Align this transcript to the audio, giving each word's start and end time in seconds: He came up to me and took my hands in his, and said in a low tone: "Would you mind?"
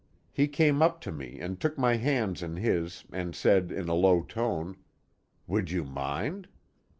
He 0.31 0.47
came 0.47 0.81
up 0.81 0.99
to 1.01 1.11
me 1.11 1.39
and 1.39 1.59
took 1.59 1.77
my 1.77 1.93
hands 1.97 2.41
in 2.41 2.55
his, 2.55 3.05
and 3.11 3.35
said 3.35 3.71
in 3.71 3.87
a 3.87 3.93
low 3.93 4.23
tone: 4.23 4.77
"Would 5.45 5.69
you 5.69 5.83
mind?" 5.83 6.47